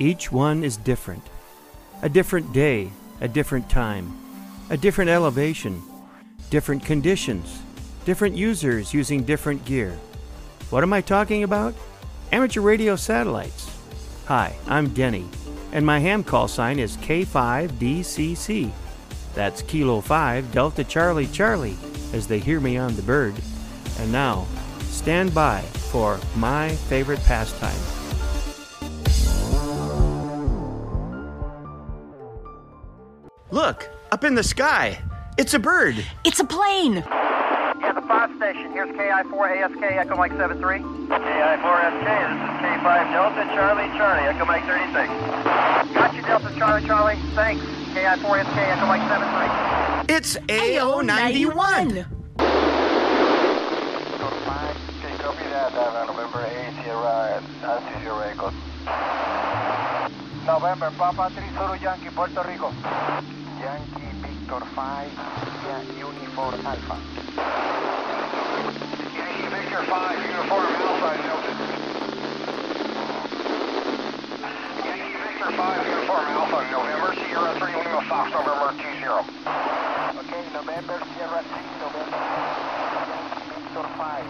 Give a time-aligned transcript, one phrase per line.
[0.00, 1.24] Each one is different.
[2.02, 4.16] A different day, a different time,
[4.70, 5.82] a different elevation,
[6.50, 7.60] different conditions,
[8.04, 9.98] different users using different gear.
[10.70, 11.74] What am I talking about?
[12.30, 13.76] Amateur radio satellites.
[14.26, 15.26] Hi, I'm Denny,
[15.72, 18.70] and my ham call sign is K5DCC.
[19.34, 21.76] That's Kilo 5 Delta Charlie Charlie,
[22.12, 23.34] as they hear me on the bird.
[23.98, 24.46] And now,
[24.82, 27.97] stand by for my favorite pastime.
[33.50, 35.02] Look, up in the sky.
[35.38, 36.04] It's a bird.
[36.24, 36.96] It's a plane!
[36.96, 38.72] Yeah, the five station.
[38.72, 40.80] Here's KI4ASK, Echo Mike 73.
[40.80, 45.08] KI4SK, this is K5 Delta, Charlie, Charlie, Echo Mike 36.
[45.94, 47.16] Got you, Delta, Charlie, Charlie.
[47.34, 47.64] Thanks.
[47.94, 50.14] KI4SK, Echo Mike 73.
[50.14, 52.06] It's AO91.
[55.18, 55.72] copy that,
[56.06, 58.52] November 8, Sierra, Nancy, Sierra Echo.
[60.48, 62.72] November, Papa 3 Zulu Yankee, Puerto Rico.
[63.60, 66.96] Yankee, Victor 5, yeah, Uniform Alpha.
[69.12, 71.52] Yankee, Victor 5, Uniform Alpha, noted.
[74.88, 79.04] Yankee, Victor 5, Uniform Alpha, November, Sierra 3, Lima Fox, November 20.
[80.16, 82.20] Okay, November, Sierra 6, November,
[83.04, 84.24] Yankee, Victor 5,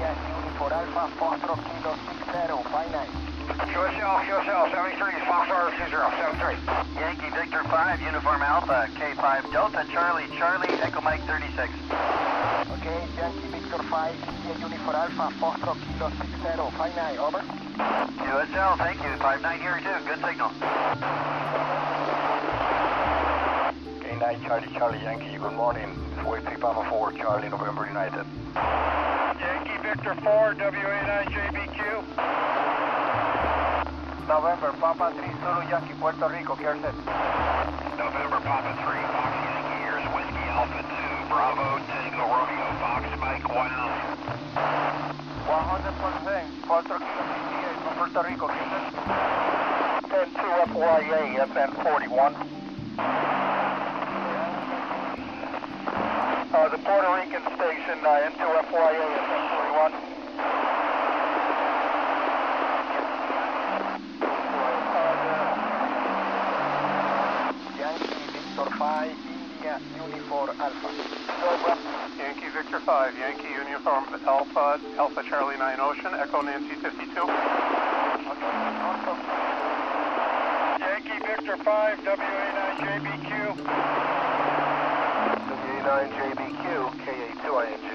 [0.00, 1.92] yeah, Uniform Alpha, Foxtrot, Kilo
[2.24, 3.17] 60, finite.
[3.78, 6.98] QSL, QSL, 73, Foxtrot 20, 73.
[6.98, 11.70] Yankee Victor 5, Uniform Alpha, K5 Delta, Charlie, Charlie, Echo Mike 36.
[12.74, 14.14] Okay, Yankee Victor 5,
[14.50, 17.38] India Uniform Alpha, Foxtrot, Kilo 60, finite, over.
[18.18, 20.50] QSL, thank you, 59 here too, good signal.
[24.02, 25.94] K9 Charlie, Charlie, Yankee, good morning.
[26.18, 28.26] It's way 3 Papa 4, Charlie, November United.
[29.38, 32.37] Yankee Victor 4, WA9JBQ.
[34.28, 36.94] November, Papa 3, Zulu Yankee, Puerto Rico, care set.
[37.96, 44.28] November, Papa 3, Fox Yankee, here's Whiskey Alpha 2, Bravo, Tango Romeo, Fox Mike 1
[45.48, 48.84] 100%, 4 Kilo 58 from Puerto Rico, care set.
[50.12, 50.44] 10-2
[50.76, 52.36] FYA, FN 41.
[56.48, 60.18] Uh, the Puerto Rican station, uh, N2 FYA, FN 41.
[67.78, 69.16] Yankee Victor 5,
[69.78, 71.78] India Uniform Alpha.
[72.18, 77.26] Yankee Victor 5, Yankee Uniform Alpha, Alpha Charlie 9 Ocean, Echo Nancy 52.
[80.82, 83.54] Yankee Victor 5, WA9JBQ.
[85.46, 86.64] WA9JBQ,
[87.06, 87.88] KA2ING.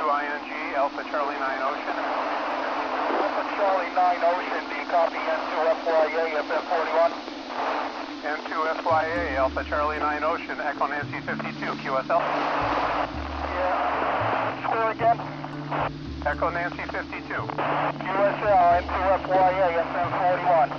[0.00, 1.96] 2ING, Alpha Charlie 9 Ocean.
[3.20, 4.63] Alpha Charlie 9 Ocean,
[4.94, 7.10] copy N2 FYA, FM 41?
[8.30, 12.22] N2 FYA, Alpha Charlie 9 Ocean, Echo Nancy 52, QSL.
[13.58, 14.62] Yeah.
[14.62, 15.18] Score again?
[16.24, 17.26] Echo Nancy 52.
[17.26, 18.94] QSL, N2
[19.26, 20.70] FYA, FM 41.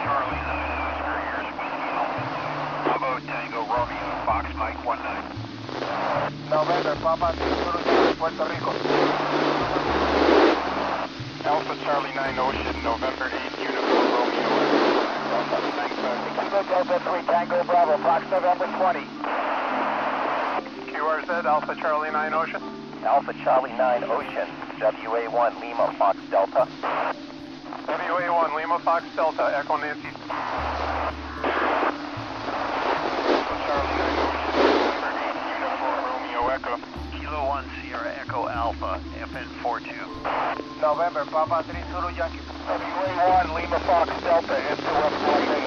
[0.00, 2.88] Charlie 9 Oscar, here's Whiskey Alpha 2.
[2.88, 6.48] Bravo Tango Romeo, Fox Mike 19.
[6.48, 8.72] November, Papa 3, Zulu Yankee, Puerto Rico.
[11.46, 14.50] Alpha Charlie 9 Ocean, November 8, Uniform Romeo.
[16.34, 19.06] Kilo Delta 3, Tango Bravo, Fox November 20.
[20.90, 22.62] QRZ, Alpha Charlie 9 Ocean.
[23.04, 24.48] Alpha Charlie 9 Ocean,
[24.78, 26.66] WA1 Lima Fox Delta.
[27.86, 30.65] WA1 Lima Fox Delta, Echo Nancy.
[38.06, 40.06] 1 Sierra Echo Alpha, FN 42.
[40.80, 42.38] November, Papa 3 Zulu Yankee.
[42.66, 44.86] WA1 Lima Fox Delta, into
[45.26, 45.58] FYA,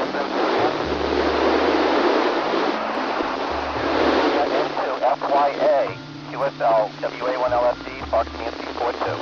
[5.20, 5.98] FYA,
[6.32, 9.20] QSL, WA1 LFD, Fox Nancy 42.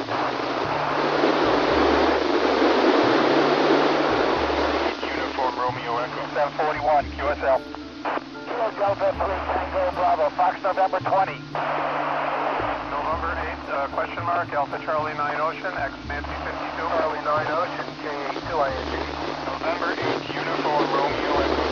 [5.01, 6.21] Uniform Romeo Echo.
[6.33, 7.61] 741, QSL.
[8.45, 11.96] Kilo Delta 3 Tango Bravo, Fox November 20.
[13.67, 16.87] November 8, uh, question mark, Alpha Charlie 9 Ocean, X Nancy 52.
[16.87, 18.91] Charlie 9 Ocean, KA2ING.
[19.43, 21.67] November 8, Uniform Romeo Echo.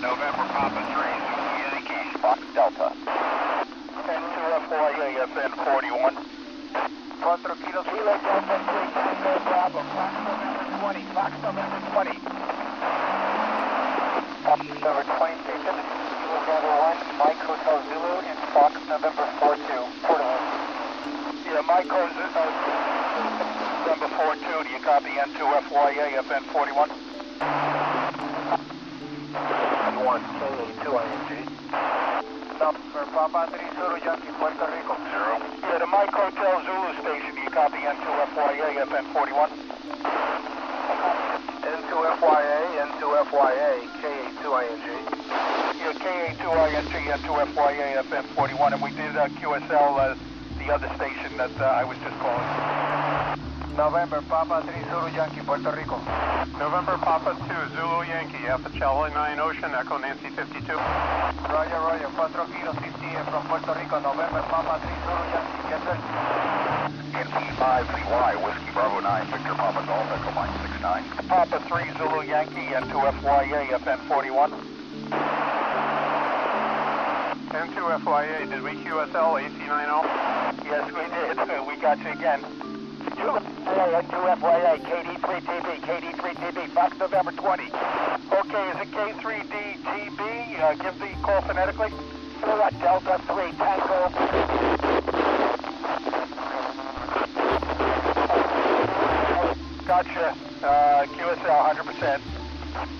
[0.00, 2.08] November Papa 3, Zulu Yankee.
[2.24, 2.88] Fox Delta.
[4.08, 6.26] 10-2 FYA, FN 41.
[7.20, 12.45] 4 Kilo Kilo Delta 3 Tango Bravo, Fox November 20, Fox November 20.
[14.86, 15.74] November 20 taken.
[15.74, 19.66] 1, Mike Hotel Zulu in Fox November 42,
[20.06, 20.30] Porto.
[21.42, 22.46] Yeah, Mike Hotel uh,
[23.82, 26.86] November 42, do you copy N2FYA FN 41?
[29.90, 31.50] You want KA2ING.
[32.94, 34.94] For Papa 3 Zulu, Yankee, Puerto Rico.
[35.10, 35.34] Zero.
[35.66, 39.50] Yeah, the Mike Hotel Zulu station, do you copy N2FYA FN 41?
[41.74, 44.86] N2FYA, N2FYA, KA KA2ING.
[45.82, 50.14] Yeah, KA2ING at 2FYA FM41, and we did uh, QSL, uh,
[50.58, 52.46] the other station that uh, I was just calling.
[53.76, 55.98] November, Papa 3 Zulu Yankee, Puerto Rico.
[56.62, 60.62] November, Papa 2 Zulu Yankee, Alpha Charlie 9 Ocean, Echo Nancy 52.
[61.50, 65.82] Roger, Roger, 4 Kilo 50 eh, from Puerto Rico, November, Papa 3 Zulu Yankee, yes
[65.82, 65.98] sir.
[67.18, 70.15] NC5CY, Whiskey Bravo 9, Victor Papa Golf
[70.86, 71.28] Echo Mike 69.
[71.28, 74.50] Papa 3, Zulu Yankee, N2FYA, FN41.
[77.50, 80.64] N2FYA, did we QSL AC90?
[80.64, 81.36] Yes, we did.
[81.66, 82.40] We got you again.
[83.26, 87.64] N2FYA, KD3TB, KD3TB, Fox November 20.
[87.64, 90.60] Okay, is it K3DTB?
[90.60, 91.90] Uh, give the call phonetically.
[92.80, 94.75] Delta 3 Tango.
[99.86, 100.34] Gotcha.
[100.66, 102.20] Uh, QSL 100%.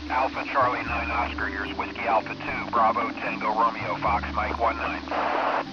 [0.09, 4.79] Alpha Charlie 9 Oscar, here's Whiskey Alpha 2, Bravo Tango Romeo, Fox Mike 19.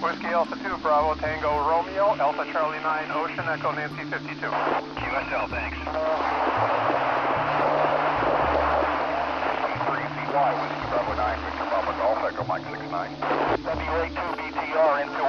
[0.02, 4.34] Whiskey Alpha 2, Bravo Tango Romeo, Alpha Charlie 9 Ocean, Echo Nancy 52.
[4.34, 5.78] QSL, thanks.
[9.86, 13.14] K3CY, Whiskey Bravo 9, Victor Papa Golf, Echo Mike 69.
[13.62, 15.22] WA2BTR into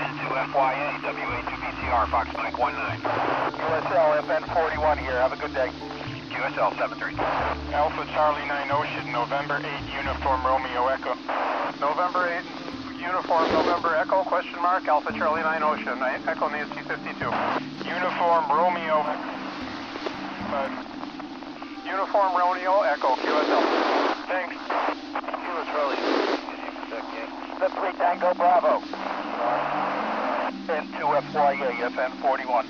[0.00, 1.31] N2FYA, WA2BTR,
[1.92, 2.72] Fox Mike 19.
[3.04, 5.12] QSL FN41 here.
[5.20, 5.68] Have a good day.
[6.32, 7.12] QSL 73.
[7.76, 9.68] Alpha Charlie 9 Ocean, November 8
[10.00, 11.12] Uniform Romeo Echo.
[11.84, 17.28] November 8 Uniform November Echo, question mark, Alpha Charlie 9 Ocean, Echo Nancy 52.
[17.84, 19.04] Uniform Romeo.
[20.48, 20.72] Uh,
[21.84, 23.64] Uniform Romeo Echo, QSL.
[24.32, 24.56] Thanks.
[24.64, 26.00] Kilo Charlie.
[27.60, 29.81] The 3 Tango Bravo.
[30.68, 32.66] N2FYA, FN41.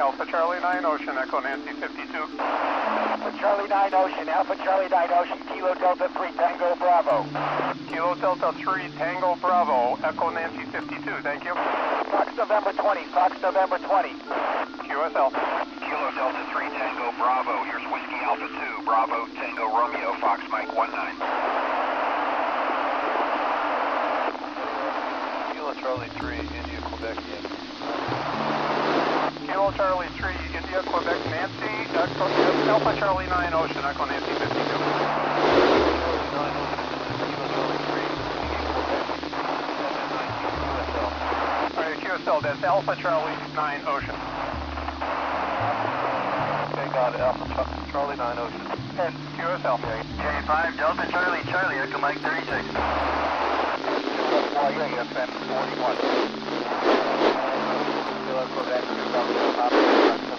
[0.00, 2.40] Alpha Charlie 9 Ocean, Echo Nancy 52.
[2.40, 7.26] Alpha Charlie 9 Ocean, Alpha Charlie 9 Ocean, Kilo Delta 3 Tango Bravo.
[7.88, 11.22] Kilo Delta 3 Tango Bravo, Echo Nancy 52.
[11.22, 11.54] Thank you.
[12.10, 14.14] Fox November 20, Fox November 20.
[14.88, 15.59] QSL.
[15.90, 20.86] Kilo Delta 3 Tango Bravo, here's Whiskey Alpha 2, Bravo Tango Romeo, Fox Mike 19.
[25.50, 27.58] Kilo Charlie 3, India, Quebec, Yankee.
[29.50, 32.30] Kilo Charlie 3 India, Quebec, Nancy, Echo,
[32.70, 34.46] Alpha Charlie 9 Ocean, Echo Nancy 52.
[42.00, 44.29] QSL, that's Alpha Charlie 9 Ocean.
[47.00, 48.60] Foxtrot Alpha Fox, Charlie 9 Ocean.
[48.98, 49.86] And QS Alpha.
[50.18, 52.66] K5 Delta Charlie Charlie, Echo Mike 36.
[54.68, 55.28] QS FM
[59.96, 60.29] 41.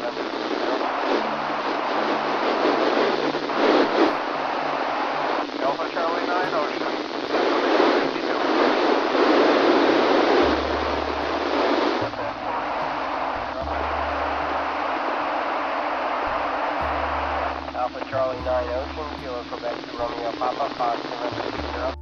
[19.21, 21.93] Kilo Quebec, Romeo Papa, Fox November 0.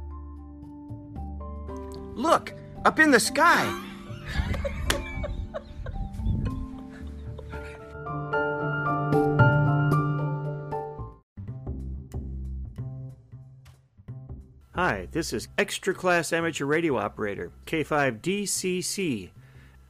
[2.14, 2.54] Look,
[2.86, 3.66] up in the sky.
[14.74, 19.28] Hi, this is Extra Class Amateur Radio Operator, K5DCC.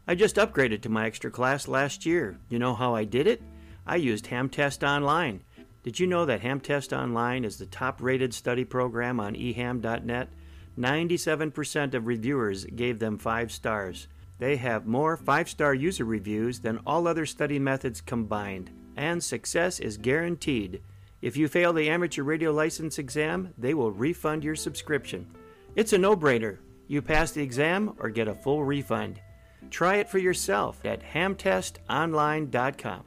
[0.09, 2.39] I just upgraded to my extra class last year.
[2.49, 3.41] You know how I did it?
[3.87, 5.45] I used Hamtest Online.
[5.83, 10.29] Did you know that Hamtest Online is the top rated study program on eham.net?
[10.79, 14.09] 97% of reviewers gave them 5 stars.
[14.39, 19.81] They have more 5 star user reviews than all other study methods combined, and success
[19.81, 20.83] is guaranteed.
[21.23, 25.27] If you fail the amateur radio license exam, they will refund your subscription.
[25.77, 26.59] It's a no brainer.
[26.89, 29.21] You pass the exam or get a full refund.
[29.71, 33.05] Try it for yourself at hamtestonline.com.